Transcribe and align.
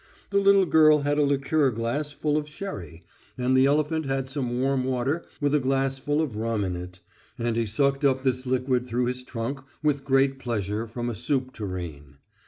The 0.31 0.39
little 0.39 0.65
girl 0.65 1.01
had 1.01 1.19
a 1.19 1.21
liqueur 1.21 1.69
glass 1.69 2.11
full 2.11 2.35
of 2.35 2.47
sherry, 2.49 3.03
and 3.37 3.55
the 3.55 3.67
elephant 3.67 4.07
had 4.07 4.27
some 4.27 4.59
warm 4.59 4.83
water 4.83 5.23
with 5.39 5.53
a 5.53 5.59
glassful 5.59 6.23
of 6.23 6.37
rum 6.37 6.63
in 6.63 6.75
it, 6.75 6.99
and 7.37 7.55
he 7.55 7.67
sucked 7.67 8.03
up 8.03 8.23
this 8.23 8.47
liquid 8.47 8.87
through 8.87 9.05
his 9.05 9.21
trunk 9.23 9.59
with 9.83 10.03
great 10.03 10.39
pleasure 10.39 10.87
from 10.87 11.07
a 11.07 11.13
soup 11.13 11.53
tureen. 11.53 12.17